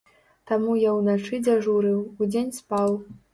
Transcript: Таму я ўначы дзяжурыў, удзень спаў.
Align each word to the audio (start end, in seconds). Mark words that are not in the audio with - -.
Таму 0.51 0.77
я 0.83 0.93
ўначы 0.99 1.39
дзяжурыў, 1.49 1.99
удзень 2.27 2.51
спаў. 2.59 2.99